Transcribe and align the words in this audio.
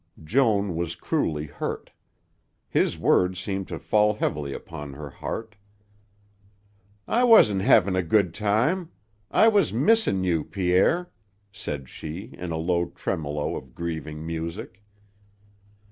Joan 0.23 0.75
was 0.75 0.95
cruelly 0.95 1.45
hurt. 1.45 1.91
His 2.67 2.97
words 2.97 3.39
seemed 3.39 3.67
to 3.67 3.77
fall 3.77 4.15
heavily 4.15 4.51
upon 4.51 4.93
her 4.93 5.11
heart. 5.11 5.55
"I 7.07 7.23
wasn't 7.23 7.61
hevin' 7.61 7.95
a 7.95 8.01
good 8.01 8.33
time. 8.33 8.89
I 9.29 9.47
was 9.47 9.71
missin' 9.71 10.23
you, 10.23 10.43
Pierre," 10.43 11.11
said 11.51 11.87
she 11.87 12.31
in 12.33 12.49
a 12.51 12.57
low 12.57 12.87
tremolo 12.87 13.55
of 13.55 13.75
grieving 13.75 14.25
music. 14.25 14.81